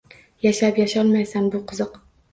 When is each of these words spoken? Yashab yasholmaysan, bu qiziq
Yashab 0.45 0.79
yasholmaysan, 0.83 1.53
bu 1.57 1.63
qiziq 1.73 2.01